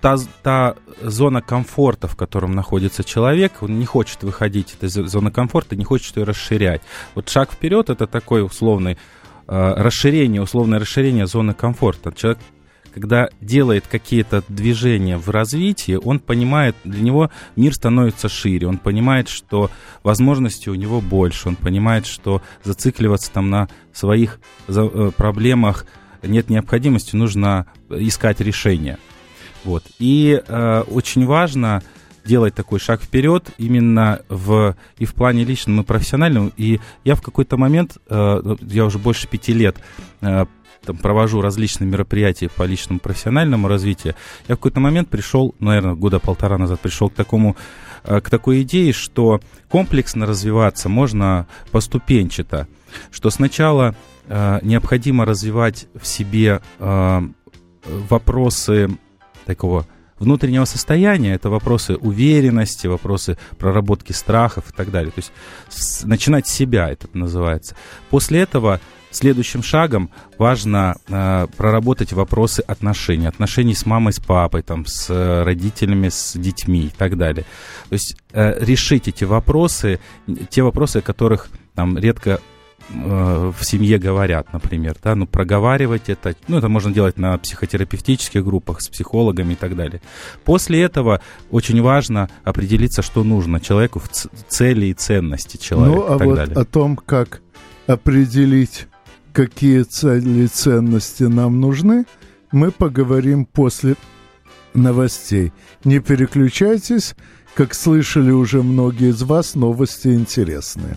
[0.00, 5.30] та, та зона комфорта, в котором находится человек, он не хочет выходить из этой зоны
[5.30, 6.82] комфорта, не хочет ее расширять.
[7.14, 8.98] Вот шаг вперед это такой условный
[9.48, 12.12] Э, расширение, условное расширение зоны комфорта.
[12.12, 12.40] Человек,
[12.92, 19.28] когда делает какие-то движения в развитии, он понимает, для него мир становится шире, он понимает,
[19.28, 19.70] что
[20.02, 25.86] возможностей у него больше, он понимает, что зацикливаться там на своих э, проблемах
[26.26, 28.98] нет необходимости, нужно искать решение.
[29.64, 29.84] Вот.
[29.98, 31.82] И э, очень важно
[32.24, 36.52] делать такой шаг вперед именно в, и в плане личном, и профессиональном.
[36.56, 39.76] И я в какой-то момент, э, я уже больше пяти лет
[40.20, 40.46] э,
[40.84, 44.14] там, провожу различные мероприятия по личному профессиональному развитию,
[44.48, 47.56] я в какой-то момент пришел, наверное, года полтора назад пришел к такому
[48.04, 52.68] э, к такой идее, что комплексно развиваться можно поступенчато,
[53.10, 53.94] что сначала
[54.28, 57.20] э, необходимо развивать в себе э,
[57.84, 58.90] вопросы
[59.44, 59.86] такого
[60.18, 65.10] внутреннего состояния, это вопросы уверенности, вопросы проработки страхов и так далее.
[65.12, 65.32] То есть
[65.68, 67.76] с, начинать с себя это называется.
[68.10, 74.86] После этого следующим шагом важно э, проработать вопросы отношений, отношений с мамой, с папой, там,
[74.86, 77.44] с э, родителями, с детьми и так далее.
[77.88, 80.00] То есть э, решить эти вопросы,
[80.50, 82.40] те вопросы, которых там редко
[82.88, 88.44] Э, в семье говорят, например, да, ну, проговаривать это, ну, это можно делать на психотерапевтических
[88.44, 90.00] группах с психологами и так далее.
[90.44, 91.20] После этого
[91.50, 96.26] очень важно определиться, что нужно человеку в цели и ценности человека ну, а и так
[96.26, 96.56] вот далее.
[96.56, 97.42] о том, как
[97.86, 98.86] определить,
[99.32, 102.04] какие цели и ценности нам нужны,
[102.52, 103.96] мы поговорим после
[104.74, 105.52] новостей.
[105.84, 107.16] Не переключайтесь,
[107.54, 110.96] как слышали уже многие из вас, новости интересные.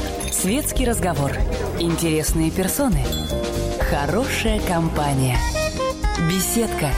[0.31, 1.31] Светский разговор.
[1.79, 3.03] Интересные персоны.
[3.89, 5.37] Хорошая компания.
[6.29, 6.89] Беседка.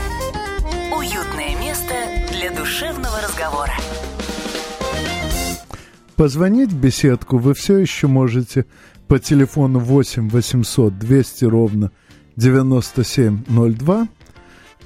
[0.95, 1.93] Уютное место
[2.31, 3.73] для душевного разговора.
[6.15, 8.67] Позвонить в беседку вы все еще можете
[9.07, 11.91] по телефону 8 800 200 ровно
[12.35, 14.07] 9702.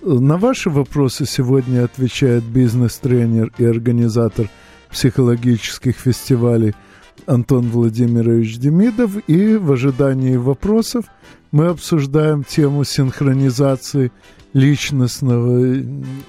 [0.02, 4.50] На ваши вопросы сегодня отвечает бизнес-тренер и организатор
[4.90, 6.74] психологических фестивалей–
[7.26, 11.06] Антон Владимирович Демидов, и в ожидании вопросов
[11.52, 14.12] мы обсуждаем тему синхронизации
[14.54, 15.76] личностного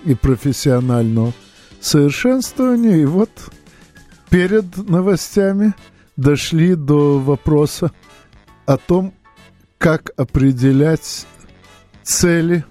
[0.05, 1.33] и профессионального
[1.81, 2.97] совершенствования.
[2.97, 3.31] И вот
[4.31, 5.75] перед новостями
[6.17, 7.93] дошли до вопроса
[8.67, 9.15] о том,
[9.79, 11.27] как определять
[12.03, 12.65] цели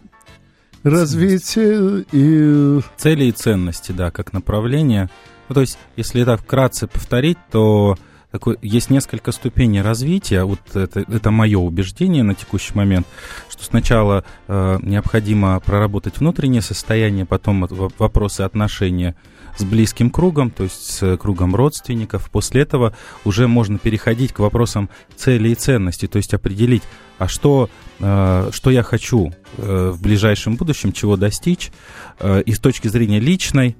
[0.84, 2.80] развития и...
[2.97, 5.10] Цели и ценности, да, как направление.
[5.49, 7.97] Ну, то есть, если так вкратце повторить, то
[8.32, 10.44] такой, есть несколько ступеней развития.
[10.44, 13.08] Вот это, это мое убеждение на текущий момент,
[13.50, 17.66] что сначала э, необходимо проработать внутреннее состояние, потом
[17.98, 19.16] вопросы отношения
[19.58, 22.30] с близким кругом, то есть с кругом родственников.
[22.30, 26.84] После этого уже можно переходить к вопросам цели и ценности, то есть определить,
[27.18, 31.72] а что, э, что я хочу э, в ближайшем будущем, чего достичь,
[32.20, 33.76] э, и с точки зрения личной,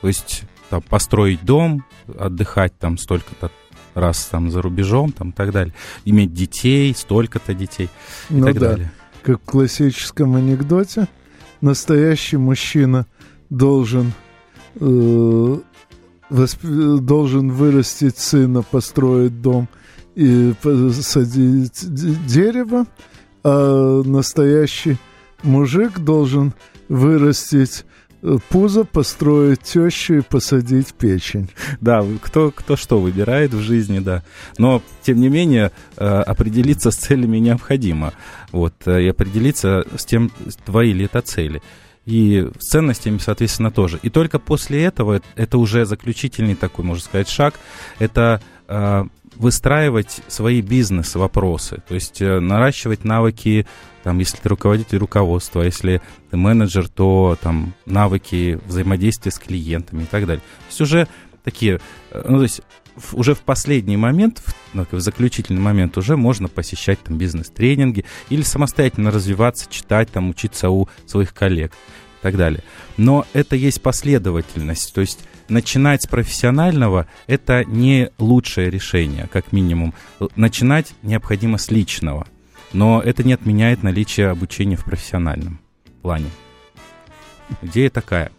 [0.00, 1.84] то есть там, построить дом,
[2.18, 3.50] отдыхать там столько-то
[4.00, 5.74] раз там за рубежом, там и так далее.
[6.04, 7.88] Иметь детей, столько-то детей
[8.30, 8.68] и ну так да.
[8.70, 8.92] далее.
[9.22, 11.08] Как в классическом анекдоте,
[11.60, 13.06] настоящий мужчина
[13.50, 14.12] должен
[14.76, 15.58] э,
[16.30, 16.64] восп...
[16.64, 19.68] должен вырастить сына, построить дом
[20.14, 21.84] и посадить
[22.26, 22.86] дерево,
[23.44, 24.96] а настоящий
[25.42, 26.52] мужик должен
[26.88, 27.84] вырастить
[28.48, 31.48] пузо построить тещу и посадить печень.
[31.80, 34.22] Да, кто, кто что выбирает в жизни, да.
[34.58, 38.12] Но, тем не менее, э, определиться с целями необходимо.
[38.52, 40.30] Вот, э, и определиться с тем,
[40.64, 41.62] твои ли это цели.
[42.06, 43.98] И с ценностями, соответственно, тоже.
[44.02, 47.54] И только после этого, это уже заключительный такой, можно сказать, шаг,
[47.98, 49.04] это э,
[49.40, 53.66] выстраивать свои бизнес-вопросы, то есть наращивать навыки
[54.02, 56.00] там, если ты руководитель руководства, если
[56.30, 60.40] ты менеджер, то там навыки взаимодействия с клиентами и так далее.
[60.40, 61.08] То есть уже
[61.44, 62.62] такие, э, ну, то есть
[63.12, 68.42] уже в последний момент, в, ну, в заключительный момент уже можно посещать там бизнес-тренинги или
[68.42, 72.62] самостоятельно развиваться, читать, там, учиться у своих коллег и так далее.
[72.96, 75.20] Но это есть последовательность, то есть
[75.50, 79.94] начинать с профессионального– это не лучшее решение, как минимум.
[80.36, 82.26] Начинать необходимо с личного–
[82.72, 85.60] но это не отменяет наличие обучения в профессиональном
[86.02, 86.30] плане.
[87.62, 88.30] Идея такая.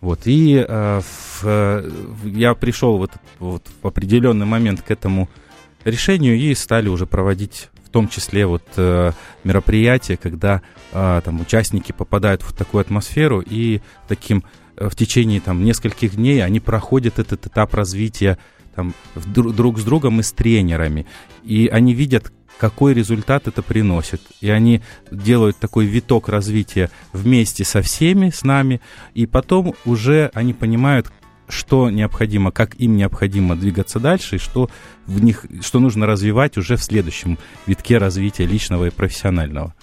[0.00, 1.00] Вот, и э,
[1.40, 5.28] в, я пришел вот, вот в определенный момент к этому
[5.84, 11.92] решению и стали уже проводить в том числе вот э, мероприятия, когда э, там участники
[11.92, 14.42] попадают в такую атмосферу и таким э,
[14.76, 18.38] в течение там нескольких дней они проходят этот этап развития
[18.74, 21.06] там, друг с другом и с тренерами.
[21.44, 24.20] И они видят, какой результат это приносит.
[24.40, 28.80] И они делают такой виток развития вместе со всеми, с нами,
[29.14, 31.10] и потом уже они понимают,
[31.48, 34.68] что необходимо, как им необходимо двигаться дальше, и что
[35.06, 39.74] в них, что нужно развивать уже в следующем витке развития личного и профессионального.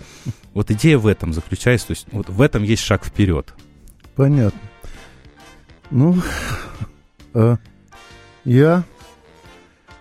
[0.54, 3.54] Вот идея в этом заключается, то есть вот в этом есть шаг вперед.
[4.16, 4.60] Понятно.
[5.96, 6.16] Ну,
[7.36, 7.60] а
[8.46, 8.84] я,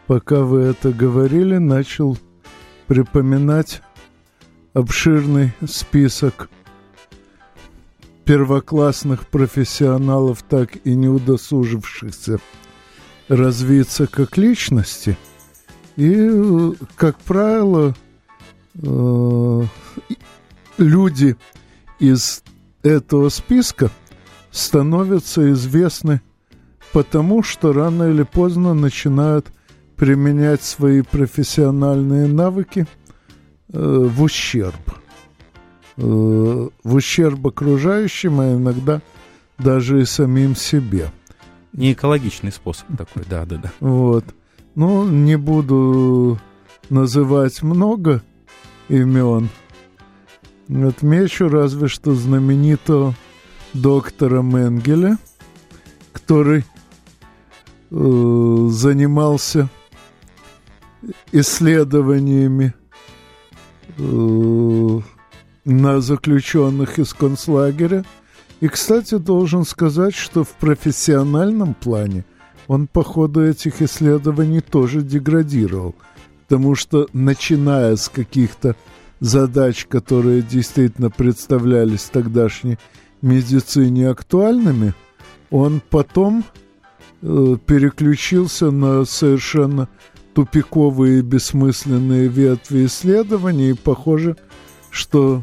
[0.07, 2.17] пока вы это говорили, начал
[2.87, 3.83] припоминать
[4.73, 6.49] обширный список
[8.25, 12.39] первоклассных профессионалов, так и не удосужившихся
[13.29, 15.19] развиться как личности.
[15.97, 17.95] И, как правило,
[18.83, 19.63] э,
[20.79, 21.37] люди
[21.99, 22.43] из
[22.83, 23.91] этого списка
[24.53, 26.21] становятся известны
[26.93, 29.47] потому, что рано или поздно начинают
[29.97, 32.87] применять свои профессиональные навыки
[33.73, 34.95] э, в ущерб.
[35.97, 39.01] Э, в ущерб окружающим, а иногда
[39.59, 41.11] даже и самим себе.
[41.73, 43.73] Не экологичный способ такой, да, да, да.
[43.81, 44.25] Вот.
[44.75, 46.39] Ну, не буду
[46.91, 48.23] называть много
[48.89, 49.49] имен.
[50.69, 53.15] Отмечу разве что знаменитого
[53.75, 55.19] доктора Менгеля,
[56.13, 56.65] который
[57.91, 59.69] э, занимался
[61.33, 62.75] исследованиями
[63.99, 65.01] э,
[65.65, 68.05] на заключенных из концлагеря.
[68.61, 72.25] И, кстати, должен сказать, что в профессиональном плане
[72.69, 75.95] он по ходу этих исследований тоже деградировал.
[76.47, 78.77] Потому что, начиная с каких-то
[79.21, 82.79] задач, которые действительно представлялись тогдашней
[83.23, 84.95] медицине актуальными,
[85.51, 86.45] он потом
[87.23, 89.89] э, переключился на совершенно
[90.35, 94.37] тупиковые бессмысленные ветви исследований, и похоже,
[94.91, 95.43] что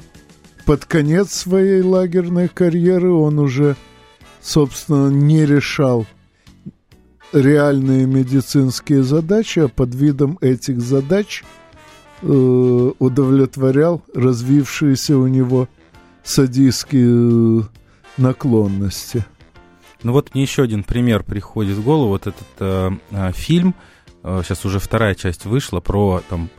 [0.65, 3.75] под конец своей лагерной карьеры он уже,
[4.41, 6.05] собственно, не решал
[7.33, 11.43] реальные медицинские задачи, а под видом этих задач
[12.21, 15.67] э, удовлетворял развившиеся у него
[16.23, 17.63] садистские э,
[18.17, 19.25] наклонности.
[20.03, 22.09] Ну вот мне еще один пример приходит в голову.
[22.09, 23.75] Вот этот э, э, фильм,
[24.23, 26.49] э, сейчас уже вторая часть вышла, про там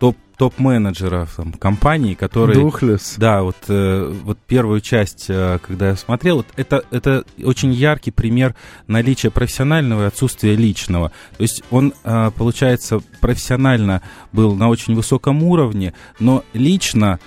[0.00, 2.58] топ, топ-менеджеров там, компаний, которые...
[2.58, 3.14] Духлес.
[3.18, 8.10] Да, вот, э, вот первую часть, э, когда я смотрел, вот это, это очень яркий
[8.10, 8.56] пример
[8.88, 11.12] наличия профессионального и отсутствия личного.
[11.36, 17.20] То есть он, э, получается, профессионально был на очень высоком уровне, но лично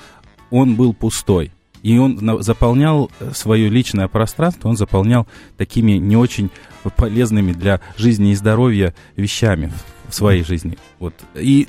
[0.50, 1.54] он был пустой.
[1.86, 6.50] И он заполнял свое личное пространство, он заполнял такими не очень
[6.98, 9.72] полезными для жизни и здоровья вещами
[10.10, 10.80] в своей жизни.
[10.98, 11.14] Вот.
[11.36, 11.68] И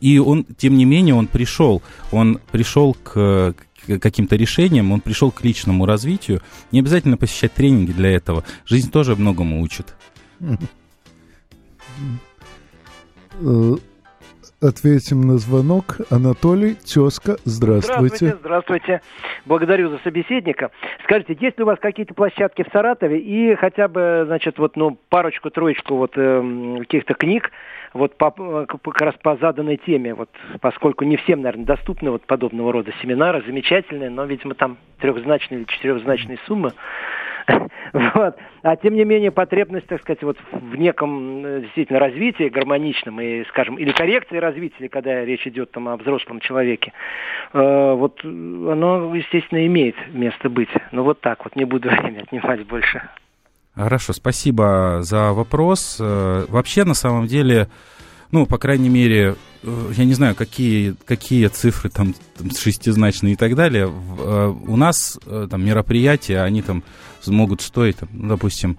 [0.00, 1.82] и он, тем не менее, он пришел,
[2.12, 3.56] он пришел к,
[4.00, 6.42] каким-то решениям, он пришел к личному развитию.
[6.70, 8.44] Не обязательно посещать тренинги для этого.
[8.66, 9.96] Жизнь тоже многому учит.
[14.62, 15.96] Ответим на звонок.
[16.10, 18.16] Анатолий, тезка, здравствуйте.
[18.16, 19.00] Здравствуйте, здравствуйте.
[19.46, 20.70] Благодарю за собеседника.
[21.04, 24.98] Скажите, есть ли у вас какие-то площадки в Саратове и хотя бы, значит, вот, ну,
[25.08, 27.50] парочку-троечку вот э, каких-то книг,
[27.94, 28.30] вот по,
[28.66, 30.28] как раз по заданной теме, вот,
[30.60, 35.66] поскольку не всем, наверное, доступны вот подобного рода семинары, замечательные, но, видимо, там трехзначные или
[35.68, 36.72] четырехзначные суммы.
[37.92, 38.36] Вот.
[38.62, 43.44] А тем не менее потребность, так сказать, вот в неком э, действительно развитии гармоничном и,
[43.46, 46.92] скажем, или коррекции развития, когда речь идет там о взрослом человеке,
[47.52, 50.68] э, вот оно, естественно, имеет место быть.
[50.92, 53.02] Но вот так вот, не буду время отнимать больше.
[53.74, 55.98] Хорошо, спасибо за вопрос.
[56.00, 57.68] Э, вообще, на самом деле,
[58.30, 63.36] ну, по крайней мере, э, я не знаю, какие, какие цифры там, там шестизначные и
[63.36, 63.90] так далее.
[64.18, 66.82] Э, у нас там мероприятия, они там
[67.26, 68.78] могут стоить, там, ну, допустим,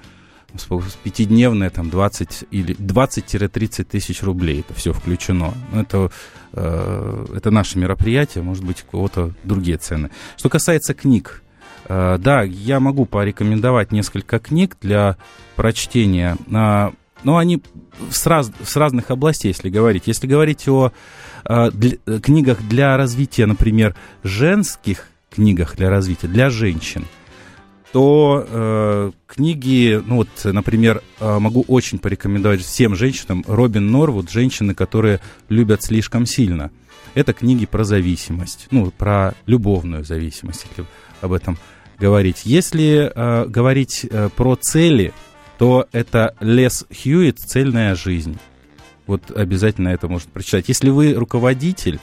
[1.03, 5.53] пятидневное там 20 или 20-30 тысяч рублей, это все включено.
[5.73, 6.11] Это,
[6.51, 10.11] это наше мероприятие, может быть, у кого-то другие цены.
[10.35, 11.41] Что касается книг,
[11.85, 15.17] Э, да, я могу порекомендовать несколько книг для
[15.55, 16.37] прочтения.
[16.53, 16.93] А,
[17.23, 17.61] но они
[18.09, 20.03] с, раз, с разных областей, если говорить.
[20.05, 20.91] Если говорить о
[21.45, 27.05] э, для, книгах для развития, например, женских книгах для развития, для женщин,
[27.91, 34.73] то э, книги, ну вот, например, э, могу очень порекомендовать всем женщинам Робин Норвуд «Женщины,
[34.73, 35.19] которые
[35.49, 36.71] любят слишком сильно».
[37.13, 40.85] Это книги про зависимость, ну, про любовную зависимость, если
[41.19, 41.57] об этом
[41.99, 42.41] говорить.
[42.45, 45.13] Если э, говорить э, про цели,
[45.61, 48.39] то это Лес Хьюитт «Цельная жизнь».
[49.05, 50.67] Вот обязательно это можно прочитать.
[50.69, 51.99] Если вы руководитель,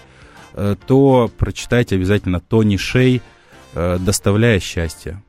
[0.52, 3.20] э, то прочитайте обязательно Тони Шей
[3.74, 5.20] э, «Доставляя счастье».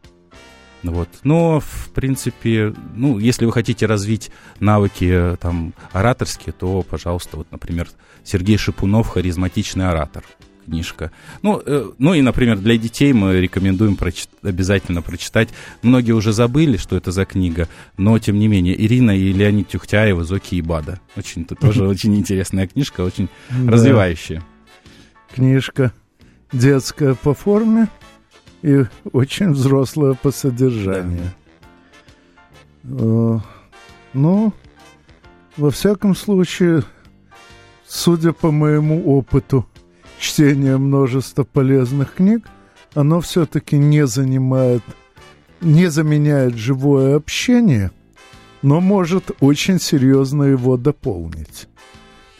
[0.84, 1.10] Вот.
[1.24, 7.48] Но, в принципе, ну, если вы хотите развить навыки э, там, ораторские, то, пожалуйста, вот,
[7.50, 7.90] например,
[8.24, 10.24] Сергей Шипунов «Харизматичный оратор»
[10.70, 11.12] книжка.
[11.42, 15.50] Ну, э, ну и, например, для детей мы рекомендуем прочит- обязательно прочитать.
[15.82, 17.68] Многие уже забыли, что это за книга,
[17.98, 21.00] но, тем не менее, Ирина и Леонид Тюхтяева «Зоки и Бада».
[21.16, 23.30] Очень, это тоже очень интересная книжка, очень
[23.68, 24.44] развивающая.
[25.34, 25.92] Книжка
[26.52, 27.88] детская по форме
[28.62, 31.32] и очень взрослая по содержанию.
[32.84, 33.40] Э,
[34.14, 34.54] ну,
[35.58, 36.84] во всяком случае,
[37.88, 39.68] судя по моему опыту,
[40.20, 42.48] чтение множества полезных книг,
[42.94, 44.84] оно все-таки не занимает,
[45.62, 47.92] не заменяет живое общение,
[48.62, 51.68] но может очень серьезно его дополнить.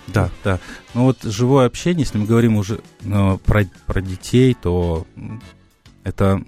[0.08, 0.60] Да, да.
[0.94, 5.06] Ну вот живое общение, если мы говорим уже ну, про, про детей, то
[6.04, 6.44] это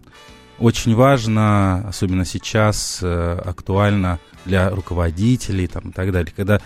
[0.60, 6.62] очень важно, особенно сейчас, э, актуально для руководителей там, и так далее, когда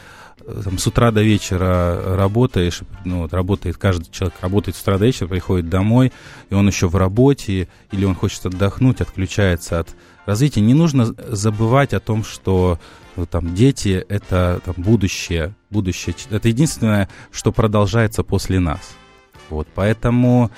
[0.64, 5.06] там, с утра до вечера работаешь, ну, вот, работает, каждый человек работает с утра до
[5.06, 6.12] вечера, приходит домой,
[6.50, 10.62] и он еще в работе, или он хочет отдохнуть, отключается от развития.
[10.62, 12.80] Не нужно забывать о том, что
[13.16, 16.16] ну, там, дети— это там, будущее, будущее.
[16.30, 18.96] Это единственное, что продолжается после нас.
[19.50, 20.52] Вот, поэтому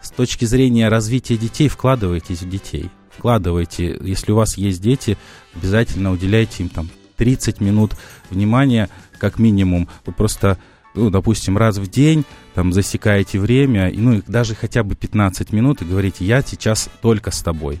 [0.00, 2.90] с точки зрения развития детей вкладывайтесь в детей.
[3.16, 5.16] Вкладывайте, если у вас есть дети,
[5.54, 6.88] обязательно уделяйте им там
[7.22, 7.92] 30 минут
[8.30, 9.88] внимания, как минимум.
[10.04, 10.58] Вы просто,
[10.96, 15.82] ну, допустим, раз в день там засекаете время, и, ну, даже хотя бы 15 минут
[15.82, 17.80] и говорите, я сейчас только с тобой.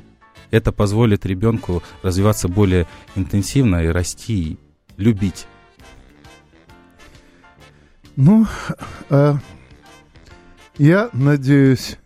[0.52, 2.86] Это позволит ребенку развиваться более
[3.16, 4.58] интенсивно и расти, и
[4.96, 5.48] любить.
[8.14, 8.46] Ну,
[9.10, 9.38] а
[10.78, 11.96] я надеюсь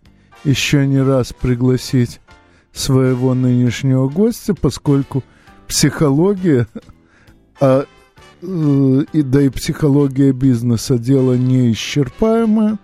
[0.43, 2.19] еще не раз пригласить
[2.73, 5.23] своего нынешнего гостя, поскольку
[5.67, 6.67] психология,
[7.61, 7.85] а,
[8.43, 12.79] э, и, да и психология бизнеса дело неисчерпаемое.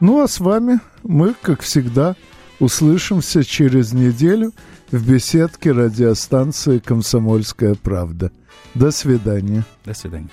[0.00, 2.16] Ну а с вами мы, как всегда,
[2.60, 4.52] услышимся через неделю
[4.90, 8.30] в беседке радиостанции «Комсомольская правда».
[8.74, 9.64] До свидания.
[9.84, 10.28] До свидания.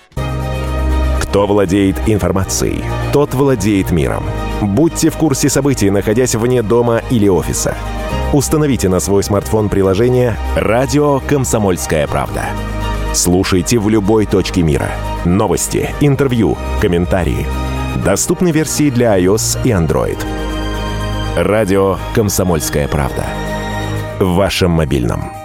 [1.22, 4.24] Кто владеет информацией, тот владеет миром.
[4.62, 7.76] Будьте в курсе событий, находясь вне дома или офиса.
[8.34, 12.46] Установите на свой смартфон приложение «Радио Комсомольская правда».
[13.14, 14.90] Слушайте в любой точке мира.
[15.26, 17.46] Новости, интервью, комментарии.
[18.06, 20.18] Доступны версии для iOS и Android.
[21.36, 23.26] Радио «Комсомольская правда»
[24.20, 25.41] в вашем мобильном.